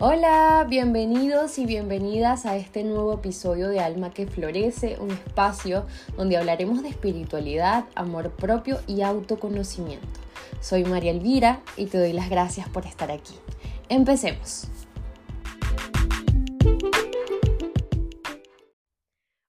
Hola, 0.00 0.64
bienvenidos 0.68 1.58
y 1.58 1.66
bienvenidas 1.66 2.46
a 2.46 2.56
este 2.56 2.84
nuevo 2.84 3.14
episodio 3.14 3.68
de 3.68 3.80
Alma 3.80 4.14
que 4.14 4.28
Florece, 4.28 4.96
un 5.00 5.10
espacio 5.10 5.88
donde 6.16 6.36
hablaremos 6.36 6.84
de 6.84 6.90
espiritualidad, 6.90 7.86
amor 7.96 8.30
propio 8.36 8.78
y 8.86 9.02
autoconocimiento. 9.02 10.06
Soy 10.60 10.84
María 10.84 11.10
Elvira 11.10 11.62
y 11.76 11.86
te 11.86 11.98
doy 11.98 12.12
las 12.12 12.30
gracias 12.30 12.68
por 12.68 12.86
estar 12.86 13.10
aquí. 13.10 13.34
Empecemos. 13.88 14.68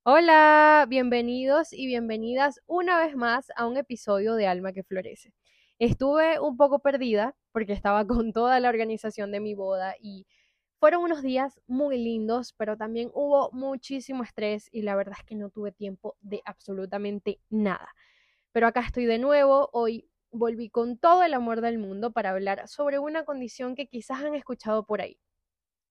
Hola, 0.04 0.88
bienvenidos 0.89 1.73
y 1.73 1.86
bienvenidas 1.86 2.59
una 2.66 2.97
vez 2.97 3.16
más 3.16 3.52
a 3.55 3.68
un 3.68 3.77
episodio 3.77 4.34
de 4.34 4.47
Alma 4.47 4.73
que 4.73 4.81
Florece. 4.81 5.31
Estuve 5.77 6.39
un 6.39 6.57
poco 6.57 6.79
perdida 6.79 7.36
porque 7.52 7.73
estaba 7.73 8.05
con 8.07 8.33
toda 8.33 8.59
la 8.59 8.69
organización 8.69 9.31
de 9.31 9.39
mi 9.39 9.54
boda 9.54 9.93
y 10.01 10.25
fueron 10.79 11.04
unos 11.04 11.21
días 11.21 11.60
muy 11.68 11.97
lindos, 11.97 12.54
pero 12.54 12.78
también 12.78 13.11
hubo 13.14 13.51
muchísimo 13.51 14.24
estrés 14.24 14.70
y 14.71 14.82
la 14.82 14.96
verdad 14.96 15.15
es 15.20 15.25
que 15.25 15.36
no 15.36 15.50
tuve 15.50 15.74
tiempo 15.74 16.15
de 16.21 16.42
absolutamente 16.46 17.42
nada. 17.50 17.89
Pero 18.54 18.68
acá 18.68 18.79
estoy 18.79 19.06
de 19.06 19.20
nuevo, 19.20 19.70
hoy 19.73 20.10
volví 20.32 20.70
con 20.70 20.97
todo 20.97 21.23
el 21.23 21.34
amor 21.34 21.60
del 21.61 21.79
mundo 21.79 22.11
para 22.11 22.29
hablar 22.29 22.68
sobre 22.70 22.97
una 22.97 23.25
condición 23.25 23.75
que 23.75 23.87
quizás 23.87 24.21
han 24.21 24.36
escuchado 24.36 24.86
por 24.86 25.01
ahí, 25.01 25.20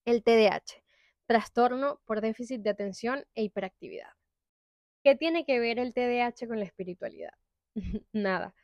el 0.05 0.23
TDAH, 0.23 0.81
trastorno 1.27 2.01
por 2.05 2.21
déficit 2.21 2.61
de 2.61 2.71
atención 2.71 3.25
e 3.35 3.43
hiperactividad. 3.43 4.09
¿Qué 5.03 5.15
tiene 5.15 5.45
que 5.45 5.59
ver 5.59 5.77
el 5.77 5.93
TDAH 5.93 6.47
con 6.47 6.59
la 6.59 6.65
espiritualidad? 6.65 7.33
Nada, 8.11 8.55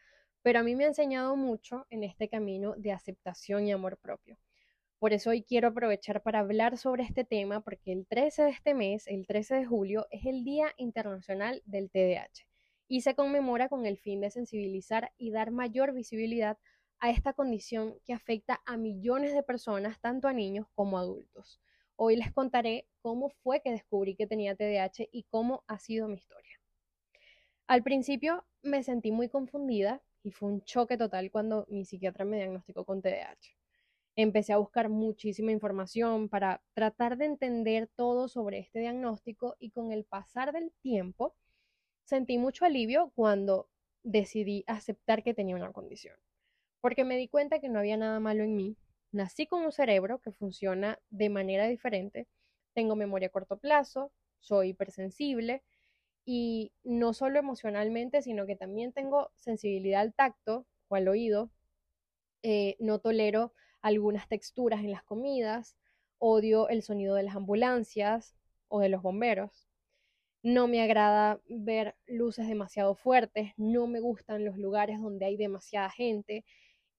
pero 0.42 0.60
a 0.60 0.64
mí 0.64 0.76
me 0.76 0.86
ha 0.86 0.88
enseñado 0.88 1.36
mucho 1.36 1.86
en 1.92 2.04
este 2.04 2.30
camino 2.30 2.74
de 2.78 2.94
aceptación 2.94 3.68
y 3.68 3.72
amor 3.72 3.98
propio. 3.98 4.38
Por 4.98 5.12
eso 5.12 5.32
hoy 5.32 5.44
quiero 5.44 5.68
aprovechar 5.68 6.24
para 6.24 6.40
hablar 6.40 6.78
sobre 6.78 7.04
este 7.04 7.26
tema 7.26 7.60
porque 7.62 7.92
el 7.92 8.08
13 8.08 8.44
de 8.44 8.50
este 8.52 8.74
mes, 8.74 9.08
el 9.08 9.28
13 9.28 9.56
de 9.56 9.66
julio, 9.66 10.08
es 10.10 10.26
el 10.26 10.46
Día 10.46 10.74
Internacional 10.78 11.62
del 11.66 11.92
TDAH 11.92 12.48
y 12.88 13.02
se 13.02 13.14
conmemora 13.14 13.68
con 13.68 13.86
el 13.86 13.98
fin 13.98 14.22
de 14.22 14.32
sensibilizar 14.32 15.12
y 15.18 15.32
dar 15.32 15.52
mayor 15.52 15.94
visibilidad 15.94 16.58
a 17.00 17.10
esta 17.10 17.34
condición 17.34 18.00
que 18.06 18.14
afecta 18.14 18.62
a 18.66 18.78
millones 18.78 19.34
de 19.34 19.44
personas, 19.44 20.00
tanto 20.00 20.30
a 20.30 20.34
niños 20.34 20.66
como 20.76 20.98
a 20.98 21.02
adultos. 21.02 21.60
Hoy 21.98 22.16
les 22.16 22.32
contaré 22.32 22.88
cómo 23.02 23.30
fue 23.30 23.62
que 23.62 23.72
descubrí 23.72 24.16
que 24.16 24.28
tenía 24.28 24.56
TDAH 24.56 25.10
y 25.12 25.24
cómo 25.24 25.66
ha 25.68 25.78
sido 25.78 26.08
mi 26.08 26.16
historia. 26.16 26.62
Al 27.68 27.84
principio 27.84 28.46
me 28.62 28.82
sentí 28.82 29.12
muy 29.12 29.28
confundida 29.28 30.02
y 30.24 30.32
fue 30.32 30.50
un 30.50 30.64
choque 30.64 30.98
total 30.98 31.32
cuando 31.32 31.66
mi 31.70 31.84
psiquiatra 31.84 32.24
me 32.24 32.38
diagnosticó 32.38 32.86
con 32.86 33.02
TDAH 33.02 33.65
empecé 34.16 34.54
a 34.54 34.58
buscar 34.58 34.90
muchísima 34.90 35.52
información 35.52 36.30
para 36.30 36.62
tratar 36.74 37.18
de 37.18 37.26
entender 37.26 37.90
todo 37.96 38.28
sobre 38.28 38.60
este 38.60 38.80
diagnóstico 38.80 39.56
y 39.60 39.72
con 39.72 39.92
el 39.92 40.06
pasar 40.06 40.54
del 40.54 40.72
tiempo 40.82 41.36
sentí 42.06 42.38
mucho 42.38 42.66
alivio 42.66 43.12
cuando 43.16 43.70
decidí 44.04 44.64
aceptar 44.68 45.24
que 45.24 45.34
tenía 45.34 45.56
una 45.56 45.74
condición, 45.74 46.16
porque 46.80 47.04
me 47.04 47.18
di 47.18 47.28
cuenta 47.28 47.60
que 47.60 47.70
no 47.70 47.80
había 47.80 47.98
nada 47.98 48.20
malo 48.20 48.44
en 48.44 48.56
mí, 48.56 48.78
nací 49.12 49.48
con 49.48 49.64
un 49.64 49.72
cerebro 49.72 50.22
que 50.22 50.32
funciona 50.32 51.00
de 51.10 51.30
manera 51.30 51.68
diferente, 51.68 52.28
tengo 52.74 52.96
memoria 52.96 53.30
a 53.30 53.32
corto 53.32 53.58
plazo, 53.58 54.12
soy 54.40 54.70
hipersensible 54.70 55.64
y 56.26 56.72
no 56.84 57.14
solo 57.14 57.40
emocionalmente, 57.40 58.22
sino 58.22 58.46
que 58.46 58.56
también 58.56 58.94
tengo 58.94 59.32
sensibilidad 59.36 60.02
al 60.02 60.14
tacto 60.14 60.68
o 60.88 60.96
al 60.96 61.08
oído, 61.08 61.50
eh, 62.44 62.76
no 62.80 63.00
tolero 63.00 63.54
algunas 63.86 64.28
texturas 64.28 64.80
en 64.80 64.90
las 64.90 65.04
comidas, 65.04 65.78
odio 66.18 66.70
el 66.70 66.82
sonido 66.82 67.14
de 67.14 67.22
las 67.22 67.36
ambulancias 67.36 68.36
o 68.68 68.80
de 68.80 68.90
los 68.90 69.04
bomberos. 69.04 69.70
No 70.42 70.68
me 70.68 70.82
agrada 70.82 71.40
ver 71.48 71.96
luces 72.08 72.48
demasiado 72.48 72.96
fuertes, 72.96 73.54
no 73.58 73.86
me 73.86 74.00
gustan 74.00 74.44
los 74.44 74.58
lugares 74.58 75.00
donde 75.00 75.28
hay 75.28 75.38
demasiada 75.38 75.92
gente 75.92 76.46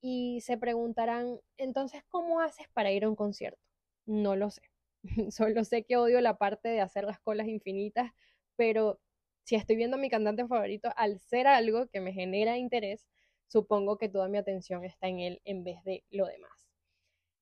y 0.00 0.40
se 0.42 0.58
preguntarán, 0.58 1.40
entonces, 1.56 2.04
¿cómo 2.08 2.40
haces 2.40 2.68
para 2.72 2.92
ir 2.92 3.02
a 3.02 3.08
un 3.08 3.16
concierto? 3.16 3.60
No 4.06 4.36
lo 4.36 4.50
sé. 4.50 4.62
Solo 5.32 5.64
sé 5.64 5.82
que 5.82 5.96
odio 5.96 6.20
la 6.20 6.38
parte 6.38 6.68
de 6.68 6.80
hacer 6.82 7.02
las 7.02 7.18
colas 7.18 7.48
infinitas, 7.48 8.12
pero 8.54 9.00
si 9.42 9.56
estoy 9.56 9.74
viendo 9.74 9.96
a 9.96 10.00
mi 10.00 10.08
cantante 10.08 10.46
favorito, 10.46 10.90
al 10.96 11.18
ser 11.18 11.48
algo 11.48 11.88
que 11.88 12.00
me 12.00 12.12
genera 12.12 12.58
interés, 12.58 13.08
supongo 13.48 13.98
que 13.98 14.08
toda 14.08 14.28
mi 14.28 14.38
atención 14.38 14.84
está 14.84 15.08
en 15.08 15.18
él 15.18 15.42
en 15.44 15.64
vez 15.64 15.82
de 15.82 16.04
lo 16.10 16.26
demás. 16.26 16.55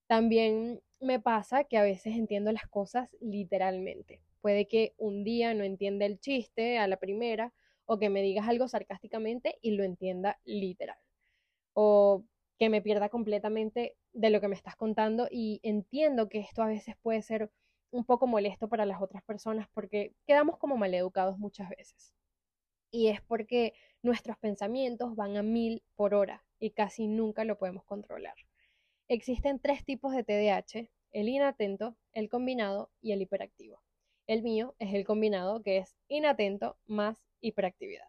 También 0.07 0.81
me 1.01 1.21
pasa 1.21 1.65
que 1.65 1.77
a 1.77 1.83
veces 1.83 2.15
entiendo 2.17 2.53
las 2.53 2.67
cosas 2.67 3.09
literalmente. 3.21 4.21
Puede 4.41 4.67
que 4.67 4.95
un 4.99 5.25
día 5.25 5.55
no 5.55 5.65
entienda 5.65 6.07
el 6.07 6.21
chiste 6.21 6.79
a 6.79 6.87
la 6.89 6.99
primera 6.99 7.53
o 7.87 7.99
que 7.99 8.11
me 8.11 8.23
digas 8.23 8.49
algo 8.49 8.69
sarcásticamente 8.69 9.59
y 9.63 9.73
lo 9.73 9.85
entienda 9.85 10.39
literal. 10.45 10.99
O 11.75 12.25
que 12.59 12.69
me 12.69 12.83
pierda 12.83 13.09
completamente 13.09 13.97
de 14.13 14.31
lo 14.31 14.41
que 14.41 14.49
me 14.49 14.55
estás 14.55 14.77
contando 14.77 15.29
y 15.31 15.61
entiendo 15.63 16.29
que 16.29 16.41
esto 16.41 16.63
a 16.63 16.67
veces 16.67 16.97
puede 17.03 17.23
ser 17.23 17.51
un 17.91 18.05
poco 18.05 18.27
molesto 18.27 18.69
para 18.69 18.87
las 18.87 19.01
otras 19.03 19.23
personas 19.25 19.69
porque 19.73 20.15
quedamos 20.27 20.59
como 20.59 20.77
maleducados 20.77 21.39
muchas 21.39 21.69
veces. 21.71 22.15
Y 22.91 23.09
es 23.09 23.21
porque 23.23 23.75
nuestros 24.03 24.39
pensamientos 24.39 25.17
van 25.17 25.37
a 25.37 25.43
mil 25.43 25.83
por 25.97 26.15
hora 26.15 26.45
y 26.61 26.71
casi 26.71 27.09
nunca 27.09 27.45
lo 27.45 27.59
podemos 27.59 27.85
controlar. 27.85 28.35
Existen 29.09 29.59
tres 29.61 29.85
tipos 29.85 30.15
de 30.15 30.25
TDAH, 30.25 30.89
el 31.13 31.29
inatento, 31.29 31.95
el 32.13 32.31
combinado 32.31 32.91
y 33.03 33.13
el 33.13 33.21
hiperactivo. 33.21 33.83
El 34.27 34.43
mío 34.43 34.75
es 34.79 34.95
el 34.95 35.05
combinado 35.05 35.63
que 35.63 35.79
es 35.79 35.95
inatento 36.09 36.79
más 36.87 37.23
hiperactividad. 37.41 38.09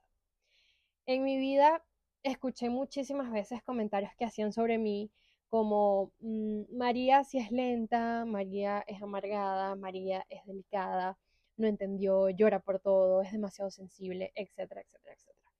En 1.06 1.24
mi 1.24 1.38
vida 1.38 1.84
escuché 2.24 2.70
muchísimas 2.70 3.30
veces 3.32 3.62
comentarios 3.62 4.12
que 4.18 4.26
hacían 4.26 4.54
sobre 4.54 4.78
mí 4.78 5.12
como 5.50 6.14
mm, 6.20 6.76
María 6.76 7.26
si 7.26 7.40
es 7.40 7.52
lenta, 7.52 8.24
María 8.26 8.84
es 8.88 9.02
amargada, 9.02 9.76
María 9.76 10.26
es 10.30 10.46
delicada, 10.46 11.18
no 11.58 11.68
entendió, 11.68 12.30
llora 12.30 12.60
por 12.62 12.80
todo, 12.80 13.22
es 13.22 13.34
demasiado 13.34 13.70
sensible, 13.70 14.32
etcétera, 14.36 14.82
etcétera, 14.82 15.14
etcétera. 15.14 15.52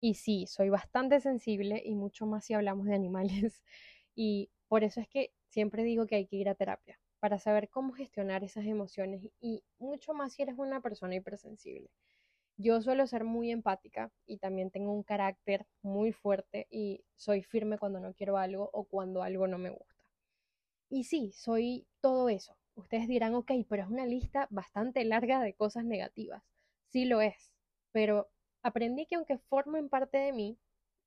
Y 0.00 0.14
sí, 0.14 0.46
soy 0.46 0.70
bastante 0.70 1.20
sensible 1.20 1.82
y 1.84 1.94
mucho 1.94 2.26
más 2.26 2.46
si 2.46 2.54
hablamos 2.54 2.86
de 2.86 2.94
animales. 2.94 3.62
Y 4.14 4.50
por 4.68 4.84
eso 4.84 5.00
es 5.00 5.08
que 5.08 5.32
siempre 5.48 5.82
digo 5.82 6.06
que 6.06 6.16
hay 6.16 6.26
que 6.26 6.36
ir 6.36 6.48
a 6.48 6.54
terapia, 6.54 6.98
para 7.20 7.38
saber 7.38 7.68
cómo 7.68 7.92
gestionar 7.92 8.42
esas 8.44 8.64
emociones 8.64 9.28
y 9.40 9.62
mucho 9.78 10.14
más 10.14 10.32
si 10.32 10.42
eres 10.42 10.56
una 10.58 10.80
persona 10.80 11.14
hipersensible. 11.14 11.90
Yo 12.56 12.80
suelo 12.82 13.06
ser 13.06 13.24
muy 13.24 13.50
empática 13.50 14.10
y 14.26 14.38
también 14.38 14.70
tengo 14.70 14.92
un 14.92 15.02
carácter 15.02 15.66
muy 15.82 16.12
fuerte 16.12 16.66
y 16.70 17.04
soy 17.16 17.42
firme 17.42 17.78
cuando 17.78 18.00
no 18.00 18.12
quiero 18.14 18.36
algo 18.36 18.70
o 18.72 18.84
cuando 18.84 19.22
algo 19.22 19.46
no 19.46 19.58
me 19.58 19.70
gusta. 19.70 20.04
Y 20.88 21.04
sí, 21.04 21.32
soy 21.32 21.86
todo 22.00 22.28
eso. 22.28 22.56
Ustedes 22.74 23.08
dirán, 23.08 23.34
ok, 23.34 23.52
pero 23.68 23.82
es 23.82 23.88
una 23.88 24.06
lista 24.06 24.46
bastante 24.50 25.04
larga 25.04 25.40
de 25.40 25.54
cosas 25.54 25.84
negativas. 25.84 26.42
Sí 26.88 27.04
lo 27.04 27.20
es, 27.20 27.50
pero 27.92 28.28
aprendí 28.62 29.06
que 29.06 29.16
aunque 29.16 29.38
formen 29.38 29.88
parte 29.88 30.18
de 30.18 30.32
mí, 30.32 30.58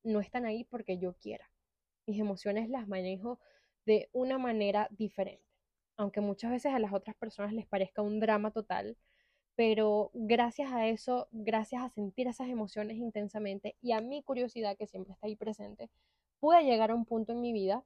no 0.04 0.22
están 0.22 0.46
ahí 0.46 0.64
porque 0.66 0.98
yo 0.98 1.14
quiera 1.14 1.53
mis 2.06 2.20
emociones 2.20 2.70
las 2.70 2.88
manejo 2.88 3.40
de 3.86 4.10
una 4.14 4.38
manera 4.38 4.88
diferente. 4.92 5.44
Aunque 5.98 6.22
muchas 6.22 6.52
veces 6.52 6.74
a 6.74 6.80
las 6.80 6.94
otras 6.94 7.16
personas 7.16 7.54
les 7.54 7.68
parezca 7.68 8.02
un 8.02 8.20
drama 8.20 8.52
total, 8.52 8.98
pero 9.56 10.12
gracias 10.14 10.72
a 10.72 10.88
eso, 10.88 11.28
gracias 11.32 11.84
a 11.84 11.90
sentir 11.90 12.28
esas 12.28 12.50
emociones 12.50 12.98
intensamente 12.98 13.76
y 13.82 13.92
a 13.92 14.02
mi 14.02 14.24
curiosidad 14.24 14.78
que 14.78 14.88
siempre 14.88 15.14
está 15.14 15.28
ahí 15.28 15.36
presente, 15.36 15.90
pude 16.40 16.64
llegar 16.64 16.92
a 16.92 16.96
un 16.96 17.06
punto 17.06 17.34
en 17.34 17.42
mi 17.42 17.54
vida 17.54 17.84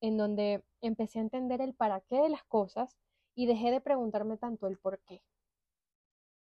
en 0.00 0.16
donde 0.16 0.62
empecé 0.80 1.18
a 1.18 1.22
entender 1.22 1.60
el 1.60 1.74
para 1.74 2.00
qué 2.02 2.16
de 2.20 2.28
las 2.28 2.44
cosas 2.44 2.96
y 3.34 3.46
dejé 3.46 3.70
de 3.70 3.80
preguntarme 3.80 4.36
tanto 4.36 4.66
el 4.68 4.78
por 4.78 5.00
qué. 5.00 5.22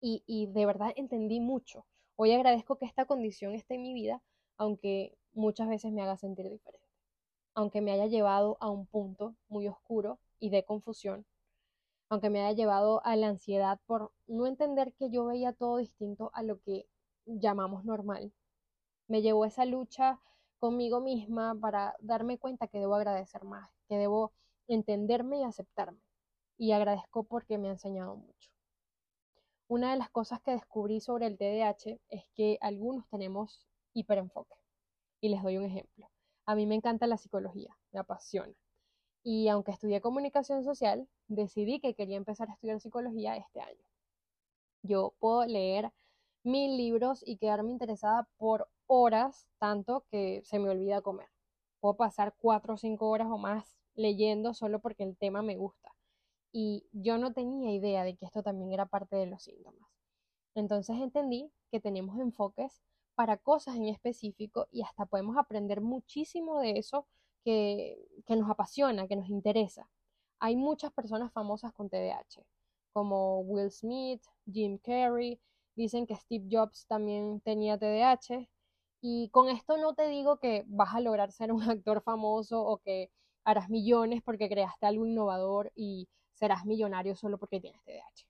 Y, 0.01 0.47
de 0.53 0.67
verdad 0.67 0.93
entendí 0.95 1.41
mucho. 1.41 1.85
Hoy 2.15 2.33
agradezco 2.33 2.79
que 2.79 2.85
esta 2.85 3.07
condición 3.07 3.55
esté 3.55 3.75
en 3.75 3.83
mi 3.83 3.93
vida, 3.93 4.23
aunque 4.57 5.19
muchas 5.33 5.69
veces 5.69 5.93
me 5.93 6.03
haga 6.03 6.17
sentir 6.17 6.49
diferente 6.49 6.86
aunque 7.57 7.81
me 7.81 7.91
haya 7.91 8.07
llevado 8.07 8.59
a 8.61 8.69
un 8.71 8.87
punto 8.87 9.35
muy 9.49 9.67
oscuro 9.67 10.21
y 10.39 10.51
de 10.51 10.65
confusión, 10.65 11.25
aunque 12.11 12.29
me 12.29 12.45
haya 12.45 12.55
llevado 12.55 13.05
a 13.05 13.17
la 13.17 13.29
ansiedad 13.29 13.81
por 13.87 14.13
no 14.27 14.47
entender 14.47 14.93
que 14.93 15.11
yo 15.11 15.25
veía 15.25 15.55
todo 15.55 15.79
distinto 15.79 16.31
a 16.35 16.43
lo 16.43 16.61
que 16.61 16.87
llamamos 17.25 17.85
normal. 17.85 18.31
Me 19.09 19.23
llevó 19.23 19.47
esa 19.47 19.65
lucha 19.65 20.21
conmigo 20.59 21.01
misma 21.01 21.57
para 21.59 21.97
darme 21.99 22.39
cuenta 22.39 22.69
que 22.69 22.79
debo 22.79 22.95
agradecer 22.95 23.43
más, 23.45 23.71
que 23.89 23.97
debo 23.97 24.33
entenderme 24.69 25.41
y 25.41 25.45
aceptarme. 25.45 26.01
Y 26.59 26.73
agradezco 26.73 27.25
porque 27.25 27.57
me 27.57 27.69
ha 27.69 27.73
enseñado 27.73 28.17
mucho. 28.17 28.51
Una 29.69 29.93
de 29.93 29.99
las 29.99 30.11
cosas 30.11 30.43
que 30.43 30.51
descubrí 30.51 31.01
sobre 31.01 31.27
el 31.27 31.39
TDAH 31.39 31.99
es 32.11 32.25
que 32.35 32.59
algunos 32.61 33.09
tenemos 33.09 33.67
hiperenfoque. 33.95 34.57
Y 35.23 35.31
les 35.31 35.43
doy 35.43 35.57
un 35.57 35.65
ejemplo. 35.65 36.11
A 36.47 36.55
mí 36.55 36.67
me 36.67 36.77
encanta 36.77 37.07
la 37.07 37.17
psicología, 37.19 37.77
me 37.93 38.01
apasiona. 38.01 38.55
Y 39.23 39.49
aunque 39.49 39.73
estudié 39.73 40.01
comunicación 40.01 40.65
social, 40.65 41.09
decidí 41.29 41.81
que 41.81 41.95
quería 41.95 42.17
empezar 42.17 42.49
a 42.49 42.53
estudiar 42.55 42.81
psicología 42.81 43.37
este 43.37 43.61
año. 43.61 43.85
Yo 44.83 45.15
puedo 45.19 45.45
leer 45.47 45.93
mil 46.45 46.77
libros 46.77 47.23
y 47.27 47.39
quedarme 47.39 47.73
interesada 47.73 48.29
por 48.37 48.69
horas, 48.87 49.49
tanto 49.59 50.05
que 50.11 50.43
se 50.45 50.61
me 50.61 50.71
olvida 50.71 51.03
comer. 51.03 51.29
Puedo 51.81 51.97
pasar 51.97 52.35
cuatro 52.39 52.75
o 52.75 52.77
cinco 52.77 53.09
horas 53.11 53.29
o 53.31 53.39
más 53.39 53.77
leyendo 53.97 54.55
solo 54.55 54.79
porque 54.81 55.03
el 55.03 55.17
tema 55.17 55.43
me 55.43 55.57
gusta. 55.57 55.93
Y 56.53 56.87
yo 56.93 57.19
no 57.19 57.33
tenía 57.33 57.73
idea 57.73 58.05
de 58.05 58.17
que 58.17 58.27
esto 58.27 58.43
también 58.43 58.73
era 58.73 58.87
parte 58.87 59.17
de 59.17 59.27
los 59.27 59.43
síntomas. 59.43 59.91
Entonces 60.55 60.97
entendí 61.01 61.51
que 61.71 61.81
tenemos 61.81 62.19
enfoques 62.19 62.83
para 63.17 63.39
cosas 63.39 63.77
en 63.77 63.87
específico 63.87 64.69
y 64.71 64.83
hasta 64.83 65.07
podemos 65.07 65.37
aprender 65.37 65.81
muchísimo 65.81 66.61
de 66.61 66.79
eso 66.79 67.09
que, 67.45 67.97
nos 68.29 68.51
apasiona, 68.51 69.09
que 69.09 69.17
nos 69.17 69.29
interesa. 69.29 69.89
Hay 70.39 70.57
muchas 70.57 70.93
personas 70.93 71.33
famosas 71.33 71.73
con 71.73 71.89
TDAH, 71.89 72.45
como 72.93 73.41
Will 73.41 73.71
Smith, 73.71 74.23
Jim 74.53 74.79
Carrey, 74.79 75.41
dicen 75.75 76.07
que 76.07 76.17
Steve 76.17 76.47
Jobs 76.51 76.87
también 76.87 77.41
tenía 77.41 77.79
TDAH. 77.79 78.49
Y 79.01 79.31
con 79.31 79.49
esto 79.49 79.77
no 79.79 79.95
te 79.95 80.09
digo 80.09 80.39
que 80.39 80.65
vas 80.67 80.95
a 80.95 81.01
lograr 81.01 81.33
ser 81.33 81.53
un 81.53 81.63
actor 81.71 82.03
famoso 82.03 82.65
o 82.65 82.79
que 82.79 83.11
harás 83.45 83.71
millones 83.71 84.23
porque 84.23 84.49
creaste 84.49 84.87
algo 84.87 85.07
innovador 85.07 85.73
y 85.75 86.09
serás 86.35 86.67
millonario 86.67 87.15
solo 87.17 87.39
porque 87.39 87.61
tienes 87.61 87.83
TDAH. 87.85 88.27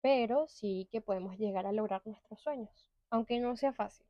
Pero 0.00 0.46
sí 0.48 0.88
que 0.92 1.00
podemos 1.00 1.36
llegar 1.38 1.66
a 1.66 1.72
lograr 1.72 2.02
nuestros 2.06 2.40
sueños, 2.40 2.87
aunque 3.10 3.40
no 3.40 3.56
sea 3.56 3.72
fácil, 3.72 4.06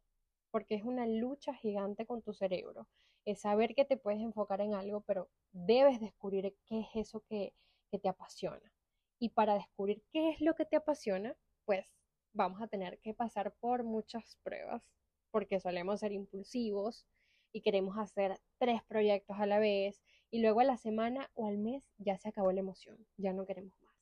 porque 0.50 0.74
es 0.74 0.84
una 0.84 1.06
lucha 1.06 1.54
gigante 1.54 2.06
con 2.06 2.22
tu 2.22 2.32
cerebro. 2.32 2.88
Es 3.24 3.40
saber 3.40 3.74
que 3.74 3.84
te 3.84 3.96
puedes 3.96 4.20
enfocar 4.20 4.60
en 4.60 4.74
algo, 4.74 5.02
pero 5.02 5.28
debes 5.52 6.00
descubrir 6.00 6.56
qué 6.66 6.80
es 6.80 6.88
eso 6.94 7.20
que, 7.28 7.54
que 7.90 7.98
te 7.98 8.08
apasiona. 8.08 8.72
Y 9.18 9.30
para 9.30 9.54
descubrir 9.54 10.02
qué 10.12 10.30
es 10.30 10.40
lo 10.40 10.54
que 10.54 10.64
te 10.64 10.76
apasiona, 10.76 11.36
pues 11.64 11.86
vamos 12.32 12.62
a 12.62 12.68
tener 12.68 12.98
que 13.00 13.14
pasar 13.14 13.52
por 13.60 13.84
muchas 13.84 14.36
pruebas, 14.42 14.82
porque 15.30 15.60
solemos 15.60 16.00
ser 16.00 16.12
impulsivos 16.12 17.06
y 17.52 17.62
queremos 17.62 17.98
hacer 17.98 18.40
tres 18.58 18.82
proyectos 18.84 19.38
a 19.38 19.46
la 19.46 19.58
vez 19.58 20.00
y 20.30 20.40
luego 20.40 20.60
a 20.60 20.64
la 20.64 20.76
semana 20.76 21.30
o 21.34 21.46
al 21.46 21.58
mes 21.58 21.90
ya 21.98 22.18
se 22.18 22.28
acabó 22.28 22.52
la 22.52 22.60
emoción, 22.60 23.06
ya 23.16 23.32
no 23.32 23.46
queremos 23.46 23.74
más. 23.82 23.94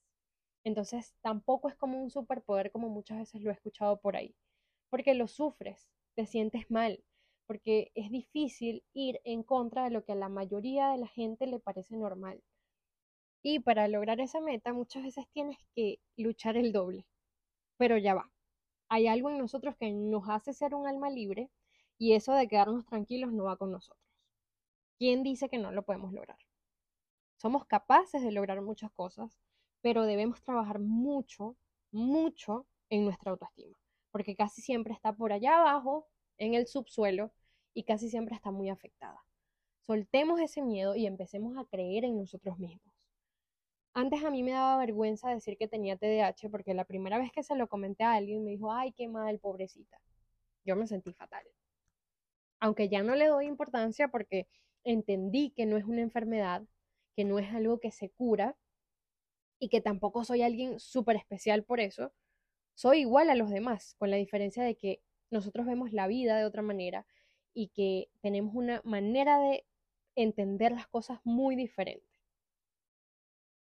Entonces 0.65 1.15
tampoco 1.23 1.69
es 1.69 1.77
como 1.77 2.03
un 2.03 2.11
superpoder 2.11 2.71
como 2.73 2.89
muchas 2.89 3.19
veces 3.19 3.43
lo 3.43 3.51
he 3.51 3.55
escuchado 3.55 4.01
por 4.01 4.17
ahí, 4.17 4.35
porque 4.97 5.13
lo 5.13 5.29
sufres, 5.29 5.91
te 6.15 6.25
sientes 6.25 6.71
mal, 6.71 7.05
porque 7.47 7.93
es 7.95 8.11
difícil 8.11 8.83
ir 8.95 9.21
en 9.25 9.43
contra 9.43 9.85
de 9.85 9.91
lo 9.91 10.07
que 10.07 10.13
a 10.13 10.15
la 10.15 10.31
mayoría 10.31 10.89
de 10.89 10.97
la 10.97 11.07
gente 11.07 11.47
le 11.47 11.61
parece 11.61 11.99
normal. 11.99 12.43
Y 13.43 13.59
para 13.59 13.89
lograr 13.89 14.21
esa 14.21 14.41
meta 14.41 14.73
muchas 14.73 15.03
veces 15.03 15.27
tienes 15.35 15.59
que 15.75 16.01
luchar 16.17 16.57
el 16.57 16.73
doble. 16.73 17.07
Pero 17.77 17.99
ya 17.99 18.15
va. 18.15 18.33
Hay 18.89 19.07
algo 19.07 19.29
en 19.29 19.37
nosotros 19.37 19.77
que 19.77 19.93
nos 19.93 20.31
hace 20.31 20.55
ser 20.55 20.75
un 20.75 20.87
alma 20.87 21.11
libre 21.11 21.51
y 21.99 22.15
eso 22.15 22.33
de 22.33 22.49
quedarnos 22.49 22.87
tranquilos 22.87 23.35
no 23.35 23.45
va 23.45 23.59
con 23.59 23.73
nosotros. 23.73 24.03
¿Quién 24.99 25.23
dice 25.23 25.51
que 25.51 25.59
no 25.59 25.73
lo 25.73 25.83
podemos 25.83 26.11
lograr? 26.15 26.39
Somos 27.37 27.67
capaces 27.67 28.23
de 28.23 28.33
lograr 28.33 28.63
muchas 28.63 28.91
cosas, 28.93 29.39
pero 29.83 30.07
debemos 30.07 30.43
trabajar 30.43 30.79
mucho, 30.79 31.55
mucho 31.93 32.67
en 32.89 33.05
nuestra 33.05 33.33
autoestima, 33.33 33.77
porque 34.17 34.35
casi 34.35 34.63
siempre 34.63 34.95
está 34.95 35.13
por 35.13 35.31
allá 35.31 35.59
abajo, 35.59 36.07
en 36.39 36.55
el 36.55 36.67
subsuelo, 36.67 37.35
y 37.75 37.83
casi 37.83 38.09
siempre 38.09 38.35
está 38.35 38.51
muy 38.51 38.71
afectada. 38.71 39.23
Soltemos 39.81 40.41
ese 40.41 40.63
miedo 40.63 40.97
y 40.97 41.05
empecemos 41.05 41.59
a 41.59 41.67
creer 41.67 42.07
en 42.07 42.17
nosotros 42.17 42.59
mismos. 42.59 42.95
Antes 43.93 44.25
a 44.25 44.31
mí 44.31 44.43
me 44.43 44.53
daba 44.53 44.79
vergüenza 44.79 45.29
decir 45.29 45.59
que 45.59 45.69
tenía 45.69 45.99
TDAH 45.99 46.49
porque 46.51 46.73
la 46.73 46.87
primera 46.87 47.19
vez 47.19 47.31
que 47.31 47.43
se 47.43 47.57
lo 47.57 47.69
comenté 47.69 48.05
a 48.05 48.15
alguien 48.15 48.43
me 48.43 48.53
dijo, 48.53 48.73
ay, 48.73 48.93
qué 48.93 49.07
mal, 49.07 49.39
pobrecita. 49.39 50.01
Yo 50.65 50.77
me 50.77 50.87
sentí 50.87 51.13
fatal. 51.13 51.45
Aunque 52.59 52.89
ya 52.89 53.03
no 53.03 53.17
le 53.17 53.27
doy 53.27 53.45
importancia 53.45 54.09
porque 54.09 54.49
entendí 54.83 55.51
que 55.51 55.67
no 55.67 55.77
es 55.77 55.85
una 55.85 56.01
enfermedad, 56.01 56.63
que 57.15 57.27
no 57.27 57.39
es 57.39 57.53
algo 57.53 57.81
que 57.81 57.91
se 57.91 58.09
cura 58.09 58.57
y 59.59 59.69
que 59.69 59.83
tampoco 59.83 60.25
soy 60.25 60.41
alguien 60.41 60.81
súper 60.81 61.17
especial 61.17 61.65
por 61.65 61.81
eso, 61.81 62.15
soy 62.77 63.01
igual 63.01 63.29
a 63.31 63.35
los 63.35 63.51
demás, 63.51 63.97
con 63.99 64.13
la 64.13 64.17
diferencia 64.17 64.63
de 64.63 64.77
que 64.77 65.03
nosotros 65.31 65.67
vemos 65.67 65.93
la 65.93 66.07
vida 66.07 66.39
de 66.39 66.45
otra 66.45 66.63
manera 66.63 67.05
y 67.53 67.69
que 67.69 68.09
tenemos 68.21 68.55
una 68.55 68.81
manera 68.85 69.41
de 69.41 69.67
entender 70.15 70.71
las 70.71 70.87
cosas 70.87 71.19
muy 71.25 71.57
diferente 71.57 72.17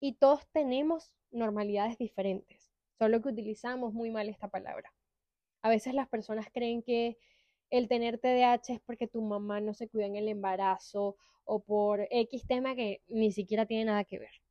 y 0.04 0.16
todos 0.16 0.46
tenemos 0.52 1.14
normalidades 1.32 1.98
diferentes, 1.98 2.70
solo 3.00 3.22
que 3.22 3.30
utilizamos 3.30 3.94
muy 3.94 4.12
mal 4.12 4.28
esta 4.28 4.50
palabra. 4.50 4.94
A 5.62 5.70
veces 5.70 5.94
las 5.94 6.10
personas 6.10 6.48
creen 6.52 6.84
que 6.84 7.18
el 7.70 7.88
tener 7.88 8.20
TDAH 8.20 8.74
es 8.74 8.82
porque 8.82 9.08
tu 9.08 9.22
mamá 9.22 9.62
no 9.62 9.74
se 9.74 9.88
cuida 9.88 10.08
en 10.08 10.18
el 10.18 10.28
embarazo 10.28 11.16
o 11.46 11.62
por 11.62 12.06
X 12.12 12.46
tema 12.46 12.76
que 12.76 13.02
ni 13.08 13.32
siquiera 13.32 13.66
tiene 13.66 13.86
nada 13.86 14.04
que 14.04 14.20
ver. 14.20 14.42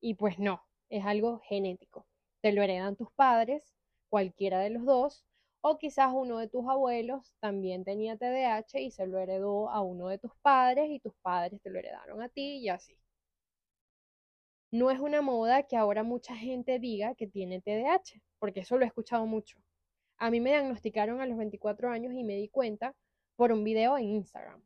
Y 0.00 0.14
pues 0.14 0.38
no, 0.38 0.62
es 0.88 1.04
algo 1.04 1.40
genético. 1.40 2.06
Te 2.40 2.52
lo 2.52 2.62
heredan 2.62 2.94
tus 2.94 3.10
padres, 3.10 3.74
cualquiera 4.12 4.60
de 4.60 4.68
los 4.68 4.84
dos, 4.84 5.24
o 5.62 5.78
quizás 5.78 6.12
uno 6.12 6.36
de 6.36 6.46
tus 6.46 6.68
abuelos 6.68 7.32
también 7.40 7.82
tenía 7.82 8.18
TDAH 8.18 8.78
y 8.78 8.90
se 8.90 9.06
lo 9.06 9.18
heredó 9.18 9.70
a 9.70 9.80
uno 9.80 10.08
de 10.08 10.18
tus 10.18 10.32
padres 10.42 10.90
y 10.90 11.00
tus 11.00 11.14
padres 11.22 11.62
te 11.62 11.70
lo 11.70 11.78
heredaron 11.78 12.20
a 12.20 12.28
ti 12.28 12.58
y 12.58 12.68
así. 12.68 12.94
No 14.70 14.90
es 14.90 15.00
una 15.00 15.22
moda 15.22 15.62
que 15.62 15.78
ahora 15.78 16.02
mucha 16.02 16.36
gente 16.36 16.78
diga 16.78 17.14
que 17.14 17.26
tiene 17.26 17.62
TDAH, 17.62 18.20
porque 18.38 18.60
eso 18.60 18.76
lo 18.76 18.84
he 18.84 18.88
escuchado 18.88 19.24
mucho. 19.24 19.56
A 20.18 20.30
mí 20.30 20.40
me 20.40 20.50
diagnosticaron 20.50 21.22
a 21.22 21.26
los 21.26 21.38
24 21.38 21.88
años 21.90 22.12
y 22.12 22.22
me 22.22 22.36
di 22.36 22.50
cuenta 22.50 22.94
por 23.36 23.50
un 23.50 23.64
video 23.64 23.96
en 23.96 24.10
Instagram, 24.10 24.62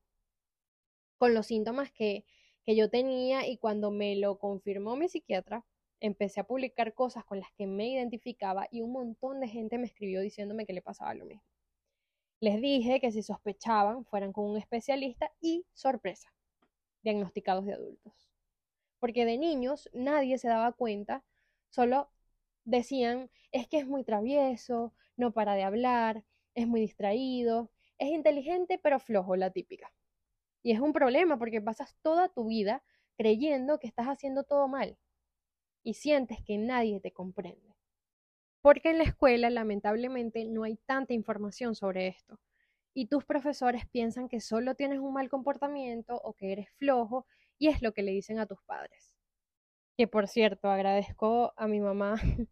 con 1.19 1.34
los 1.34 1.46
síntomas 1.46 1.92
que, 1.92 2.25
que 2.64 2.75
yo 2.75 2.90
tenía 2.90 3.46
y 3.46 3.58
cuando 3.58 3.92
me 3.92 4.16
lo 4.16 4.38
confirmó 4.38 4.96
mi 4.96 5.08
psiquiatra, 5.08 5.64
empecé 6.00 6.40
a 6.40 6.46
publicar 6.46 6.94
cosas 6.94 7.25
con 7.25 7.40
las 7.40 7.52
que 7.52 7.66
me 7.66 7.88
identificaba 7.88 8.69
y 8.70 8.82
un 8.82 8.93
montón 8.93 9.40
de 9.40 9.48
gente 9.48 9.78
me 9.78 9.87
escribió 9.87 10.20
diciéndome 10.20 10.66
que 10.66 10.72
le 10.72 10.82
pasaba 10.82 11.14
lo 11.14 11.25
mismo. 11.25 11.44
Les 12.40 12.60
dije 12.60 13.00
que 13.00 13.12
si 13.12 13.22
sospechaban 13.22 14.04
fueran 14.04 14.32
con 14.32 14.44
un 14.44 14.56
especialista 14.56 15.32
y 15.40 15.64
sorpresa, 15.72 16.32
diagnosticados 17.02 17.64
de 17.64 17.75
adultos 17.75 18.26
porque 18.99 19.25
de 19.25 19.38
niños 19.38 19.88
nadie 19.92 20.38
se 20.38 20.49
daba 20.49 20.73
cuenta, 20.73 21.25
solo 21.68 22.11
decían, 22.64 23.30
es 23.52 23.68
que 23.68 23.78
es 23.78 23.87
muy 23.87 24.04
travieso, 24.04 24.94
no 25.16 25.32
para 25.32 25.54
de 25.54 25.62
hablar, 25.62 26.25
es 26.54 26.66
muy 26.66 26.80
distraído, 26.80 27.70
es 27.99 28.09
inteligente 28.09 28.78
pero 28.82 28.99
flojo, 28.99 29.37
la 29.37 29.50
típica. 29.50 29.92
Y 30.62 30.73
es 30.73 30.80
un 30.80 30.92
problema 30.92 31.38
porque 31.38 31.61
pasas 31.61 31.97
toda 32.02 32.28
tu 32.28 32.47
vida 32.47 32.82
creyendo 33.16 33.78
que 33.78 33.87
estás 33.87 34.06
haciendo 34.06 34.42
todo 34.44 34.68
mal 34.68 34.99
y 35.87 35.95
sientes 35.95 36.38
que 36.45 36.59
nadie 36.59 36.99
te 36.99 37.12
comprende. 37.12 37.76
Porque 38.61 38.90
en 38.90 38.99
la 38.99 39.05
escuela 39.05 39.50
lamentablemente 39.50 40.45
no 40.45 40.64
hay 40.64 40.78
tanta 40.78 41.14
información 41.14 41.76
sobre 41.76 42.09
esto 42.09 42.40
y 42.93 43.07
tus 43.07 43.25
profesores 43.25 43.87
piensan 43.87 44.28
que 44.28 44.40
solo 44.40 44.75
tienes 44.75 44.99
un 44.99 45.12
mal 45.12 45.28
comportamiento 45.28 46.21
o 46.25 46.33
que 46.33 46.50
eres 46.50 46.71
flojo 46.71 47.25
y 47.57 47.69
es 47.69 47.83
lo 47.83 47.93
que 47.93 48.02
le 48.02 48.11
dicen 48.11 48.40
a 48.40 48.47
tus 48.47 48.61
padres. 48.64 49.14
Que 49.97 50.09
por 50.09 50.26
cierto, 50.26 50.69
agradezco 50.69 51.52
a 51.57 51.69
mi 51.69 51.78
mamá 51.78 52.16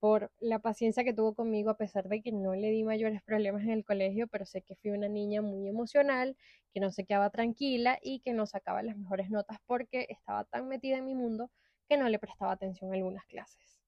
por 0.00 0.32
la 0.38 0.60
paciencia 0.60 1.04
que 1.04 1.12
tuvo 1.12 1.34
conmigo 1.34 1.68
a 1.68 1.76
pesar 1.76 2.08
de 2.08 2.22
que 2.22 2.32
no 2.32 2.54
le 2.54 2.70
di 2.70 2.82
mayores 2.82 3.22
problemas 3.22 3.62
en 3.64 3.72
el 3.72 3.84
colegio, 3.84 4.26
pero 4.26 4.46
sé 4.46 4.62
que 4.62 4.76
fui 4.76 4.92
una 4.92 5.08
niña 5.08 5.42
muy 5.42 5.68
emocional, 5.68 6.34
que 6.72 6.80
no 6.80 6.92
se 6.92 7.04
quedaba 7.04 7.28
tranquila 7.28 7.98
y 8.00 8.20
que 8.20 8.32
no 8.32 8.46
sacaba 8.46 8.82
las 8.82 8.96
mejores 8.96 9.28
notas 9.28 9.58
porque 9.66 10.06
estaba 10.08 10.44
tan 10.44 10.66
metida 10.66 10.96
en 10.96 11.04
mi 11.04 11.14
mundo 11.14 11.50
que 11.90 11.96
no 11.96 12.08
le 12.08 12.20
prestaba 12.20 12.52
atención 12.52 12.92
a 12.92 12.94
algunas 12.94 13.26
clases. 13.26 13.80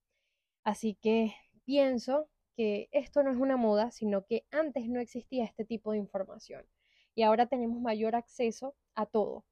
Así 0.64 0.97
que 1.00 1.37
pienso 1.64 2.28
que 2.56 2.88
esto 2.90 3.23
no 3.23 3.30
es 3.30 3.37
una 3.37 3.56
moda, 3.56 3.92
sino 3.92 4.26
que 4.26 4.44
antes 4.50 4.88
no 4.88 4.99
existía 4.99 5.44
este 5.44 5.64
tipo 5.64 5.92
de 5.92 5.99
información 5.99 6.66
y 7.14 7.23
ahora 7.23 7.47
tenemos 7.47 7.80
mayor 7.80 8.16
acceso 8.16 8.75
a 8.97 9.06
todo 9.06 9.44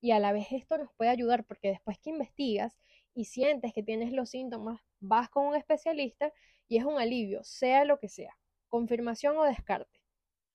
y 0.00 0.10
a 0.10 0.18
la 0.18 0.32
vez 0.32 0.48
esto 0.50 0.78
nos 0.78 0.92
puede 0.94 1.10
ayudar 1.10 1.44
porque 1.44 1.68
después 1.68 1.96
que 2.00 2.10
investigas 2.10 2.76
y 3.14 3.26
sientes 3.26 3.72
que 3.72 3.84
tienes 3.84 4.12
los 4.12 4.30
síntomas, 4.30 4.80
vas 4.98 5.30
con 5.30 5.46
un 5.46 5.54
especialista 5.54 6.32
y 6.66 6.78
es 6.78 6.84
un 6.84 6.98
alivio, 6.98 7.44
sea 7.44 7.84
lo 7.84 8.00
que 8.00 8.08
sea, 8.08 8.36
confirmación 8.68 9.36
o 9.36 9.44
descarte. 9.44 10.00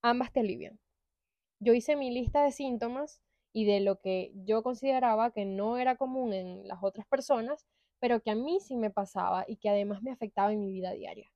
Ambas 0.02 0.34
te 0.34 0.42
alivian. 0.42 0.82
Yo 1.60 1.74
hice 1.74 1.96
mi 1.96 2.12
lista 2.12 2.44
de 2.44 2.52
síntomas 2.52 3.22
y 3.54 3.66
de 3.66 3.80
lo 3.80 4.00
que 4.00 4.32
yo 4.46 4.64
consideraba 4.64 5.32
que 5.32 5.46
no 5.46 5.78
era 5.78 5.96
común 5.96 6.34
en 6.34 6.68
las 6.68 6.84
otras 6.84 7.08
personas, 7.08 7.66
pero 8.00 8.22
que 8.22 8.32
a 8.32 8.36
mí 8.36 8.60
sí 8.60 8.76
me 8.76 8.92
pasaba 8.92 9.46
y 9.48 9.58
que 9.58 9.70
además 9.70 10.04
me 10.04 10.12
afectaba 10.12 10.54
en 10.54 10.62
mi 10.62 10.72
vida 10.72 10.92
diaria. 10.92 11.32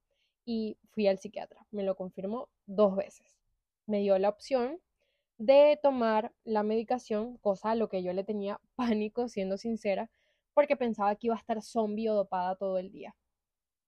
Y 0.45 0.77
fui 0.91 1.07
al 1.07 1.19
psiquiatra, 1.19 1.65
me 1.71 1.83
lo 1.83 1.95
confirmó 1.95 2.49
dos 2.65 2.95
veces. 2.95 3.37
Me 3.87 3.99
dio 3.99 4.17
la 4.19 4.29
opción 4.29 4.79
de 5.37 5.79
tomar 5.81 6.33
la 6.43 6.61
medicación, 6.61 7.37
cosa 7.37 7.71
a 7.71 7.75
lo 7.75 7.89
que 7.89 8.03
yo 8.03 8.13
le 8.13 8.23
tenía 8.23 8.61
pánico, 8.75 9.27
siendo 9.27 9.57
sincera, 9.57 10.09
porque 10.53 10.75
pensaba 10.75 11.15
que 11.15 11.27
iba 11.27 11.35
a 11.35 11.39
estar 11.39 11.61
zombie 11.61 12.09
o 12.09 12.13
dopada 12.13 12.55
todo 12.55 12.77
el 12.77 12.91
día. 12.91 13.15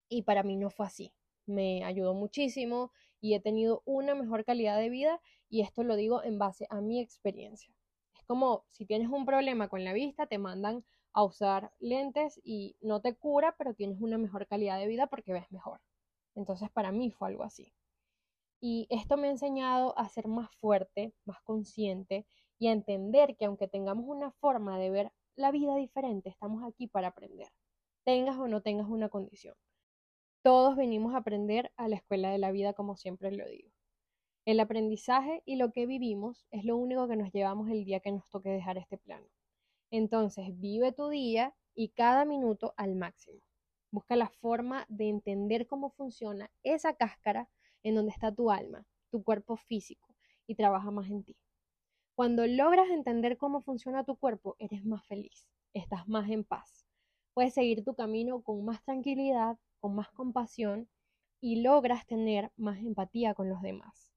Y 0.09 0.23
para 0.23 0.43
mí 0.43 0.55
no 0.55 0.69
fue 0.69 0.87
así. 0.87 1.13
Me 1.45 1.83
ayudó 1.83 2.13
muchísimo 2.13 2.91
y 3.21 3.35
he 3.35 3.39
tenido 3.39 3.83
una 3.85 4.15
mejor 4.15 4.45
calidad 4.45 4.77
de 4.77 4.89
vida 4.89 5.21
y 5.49 5.61
esto 5.61 5.83
lo 5.83 5.95
digo 5.95 6.23
en 6.23 6.39
base 6.39 6.65
a 6.69 6.81
mi 6.81 6.99
experiencia. 6.99 7.73
Como 8.27 8.65
si 8.69 8.85
tienes 8.85 9.09
un 9.09 9.25
problema 9.25 9.67
con 9.69 9.83
la 9.83 9.93
vista, 9.93 10.27
te 10.27 10.37
mandan 10.37 10.83
a 11.13 11.23
usar 11.23 11.71
lentes 11.79 12.39
y 12.43 12.75
no 12.81 13.01
te 13.01 13.15
cura, 13.15 13.55
pero 13.57 13.73
tienes 13.73 14.01
una 14.01 14.17
mejor 14.17 14.47
calidad 14.47 14.79
de 14.79 14.87
vida 14.87 15.07
porque 15.07 15.33
ves 15.33 15.51
mejor. 15.51 15.81
Entonces 16.35 16.69
para 16.71 16.91
mí 16.91 17.11
fue 17.11 17.29
algo 17.29 17.43
así. 17.43 17.73
Y 18.61 18.87
esto 18.89 19.17
me 19.17 19.27
ha 19.27 19.31
enseñado 19.31 19.97
a 19.99 20.09
ser 20.09 20.27
más 20.27 20.49
fuerte, 20.55 21.13
más 21.25 21.41
consciente 21.43 22.25
y 22.57 22.67
a 22.67 22.71
entender 22.71 23.35
que 23.37 23.45
aunque 23.45 23.67
tengamos 23.67 24.05
una 24.07 24.31
forma 24.31 24.79
de 24.79 24.89
ver 24.89 25.11
la 25.35 25.51
vida 25.51 25.75
diferente, 25.75 26.29
estamos 26.29 26.63
aquí 26.63 26.87
para 26.87 27.09
aprender, 27.09 27.49
tengas 28.05 28.37
o 28.37 28.47
no 28.47 28.61
tengas 28.61 28.87
una 28.87 29.09
condición. 29.09 29.55
Todos 30.43 30.77
venimos 30.77 31.15
a 31.15 31.19
aprender 31.19 31.73
a 31.77 31.89
la 31.89 31.97
escuela 31.97 32.31
de 32.31 32.37
la 32.37 32.51
vida, 32.51 32.73
como 32.73 32.95
siempre 32.95 33.33
lo 33.33 33.45
digo. 33.47 33.72
El 34.45 34.59
aprendizaje 34.59 35.41
y 35.45 35.55
lo 35.55 35.71
que 35.71 35.85
vivimos 35.85 36.45
es 36.51 36.65
lo 36.65 36.75
único 36.75 37.07
que 37.07 37.15
nos 37.15 37.31
llevamos 37.31 37.69
el 37.69 37.85
día 37.85 38.01
que 38.01 38.11
nos 38.11 38.29
toque 38.29 38.49
dejar 38.49 38.77
este 38.77 38.97
plano. 38.97 39.25
Entonces, 39.89 40.59
vive 40.59 40.91
tu 40.91 41.07
día 41.07 41.55
y 41.73 41.89
cada 41.89 42.25
minuto 42.25 42.73
al 42.75 42.95
máximo. 42.95 43.39
Busca 43.89 44.17
la 44.17 44.27
forma 44.27 44.85
de 44.89 45.07
entender 45.07 45.65
cómo 45.65 45.91
funciona 45.91 46.51
esa 46.61 46.93
cáscara 46.95 47.47
en 47.83 47.95
donde 47.95 48.11
está 48.11 48.35
tu 48.35 48.51
alma, 48.51 48.85
tu 49.11 49.23
cuerpo 49.23 49.55
físico, 49.55 50.13
y 50.45 50.55
trabaja 50.55 50.91
más 50.91 51.09
en 51.09 51.23
ti. 51.23 51.37
Cuando 52.13 52.45
logras 52.45 52.89
entender 52.89 53.37
cómo 53.37 53.61
funciona 53.61 54.03
tu 54.03 54.17
cuerpo, 54.17 54.57
eres 54.59 54.83
más 54.83 55.05
feliz, 55.05 55.47
estás 55.73 56.07
más 56.09 56.29
en 56.29 56.43
paz. 56.43 56.85
Puedes 57.33 57.53
seguir 57.53 57.85
tu 57.85 57.95
camino 57.95 58.41
con 58.41 58.65
más 58.65 58.83
tranquilidad, 58.83 59.57
con 59.79 59.95
más 59.95 60.11
compasión 60.11 60.89
y 61.39 61.61
logras 61.61 62.05
tener 62.05 62.51
más 62.57 62.79
empatía 62.79 63.33
con 63.33 63.47
los 63.47 63.61
demás. 63.61 64.12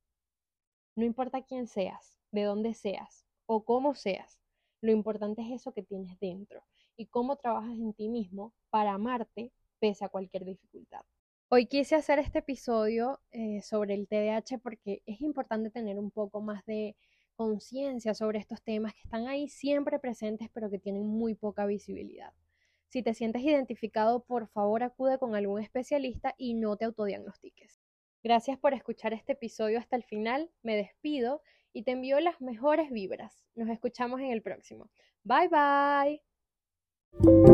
No 0.97 1.05
importa 1.05 1.43
quién 1.43 1.67
seas, 1.67 2.19
de 2.33 2.45
dónde 2.45 2.73
seas 2.73 3.27
o 3.45 3.67
cómo 3.67 3.95
seas, 3.95 4.41
lo 4.81 4.93
importante 4.93 5.43
es 5.43 5.51
eso 5.51 5.73
que 5.73 5.83
tienes 5.83 6.19
dentro 6.21 6.65
y 6.97 7.05
cómo 7.05 7.37
trabajas 7.37 7.79
en 7.79 7.93
ti 7.93 8.09
mismo 8.09 8.55
para 8.71 8.95
amarte 8.95 9.53
pese 9.79 10.07
a 10.07 10.09
cualquier 10.09 10.47
dificultad. 10.47 11.03
Hoy 11.51 11.67
quise 11.67 11.97
hacer 11.97 12.19
este 12.19 12.39
episodio 12.39 13.21
eh, 13.31 13.61
sobre 13.61 13.93
el 13.93 14.09
TDAH 14.09 14.57
porque 14.63 15.03
es 15.05 15.21
importante 15.21 15.69
tener 15.69 15.99
un 15.99 16.11
poco 16.11 16.41
más 16.41 16.65
de 16.65 16.97
conciencia 17.35 18.15
sobre 18.15 18.39
estos 18.39 18.63
temas 18.63 18.95
que 18.95 19.03
están 19.03 19.29
ahí 19.29 19.49
siempre 19.49 19.99
presentes 19.99 20.49
pero 20.55 20.71
que 20.71 20.79
tienen 20.79 21.07
muy 21.07 21.35
poca 21.35 21.67
visibilidad. 21.67 22.33
Si 22.89 23.03
te 23.03 23.13
sientes 23.13 23.43
identificado, 23.43 24.25
por 24.25 24.49
favor 24.49 24.83
acude 24.83 25.19
con 25.19 25.35
algún 25.35 25.61
especialista 25.61 26.35
y 26.39 26.55
no 26.55 26.79
te 26.79 26.87
autodiagnostiques. 26.87 27.86
Gracias 28.27 28.59
por 28.59 28.75
escuchar 28.75 29.13
este 29.13 29.35
episodio 29.35 29.79
hasta 29.79 29.95
el 29.95 30.03
final, 30.03 30.51
me 30.65 30.75
despido 30.75 31.43
y 31.73 31.85
te 31.85 31.93
envío 31.93 32.19
las 32.19 32.41
mejores 32.41 32.91
vibras. 32.91 33.41
Nos 33.55 33.69
escuchamos 33.69 34.19
en 34.19 34.33
el 34.33 34.43
próximo. 34.43 34.91
Bye 35.23 35.49
bye. 35.49 37.46